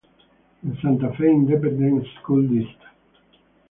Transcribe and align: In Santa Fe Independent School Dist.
In 0.63 0.75
Santa 0.81 1.13
Fe 1.13 1.27
Independent 1.29 2.03
School 2.17 2.47
Dist. 2.49 2.79